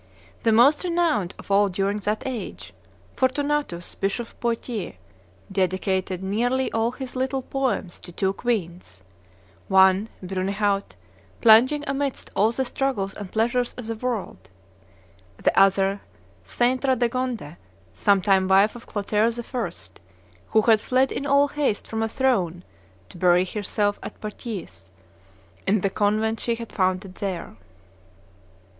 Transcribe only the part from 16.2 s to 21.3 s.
St. Radegonde, sometime wife of Clotaire I., who had fled in